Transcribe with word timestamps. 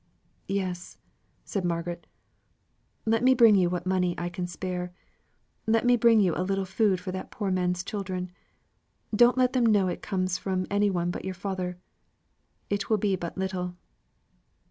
'""Yes!" 0.47 0.97
said 1.45 1.63
Margaret. 1.63 2.07
"Let 3.05 3.23
me 3.23 3.35
bring 3.35 3.53
you 3.55 3.69
what 3.69 3.85
money 3.85 4.15
I 4.17 4.29
can 4.29 4.47
spare, 4.47 4.91
let 5.67 5.85
me 5.85 5.95
bring 5.95 6.19
you 6.19 6.35
a 6.35 6.41
little 6.41 6.65
food 6.65 6.99
for 6.99 7.11
that 7.11 7.29
poor 7.29 7.51
man's 7.51 7.83
children. 7.83 8.31
Don't 9.15 9.37
let 9.37 9.53
them 9.53 9.67
know 9.67 9.89
it 9.89 10.01
comes 10.01 10.39
from 10.39 10.65
any 10.71 10.89
one 10.89 11.11
but 11.11 11.23
your 11.23 11.35
father. 11.35 11.77
It 12.67 12.89
will 12.89 12.97
be 12.97 13.15
but 13.15 13.37
little." 13.37 13.75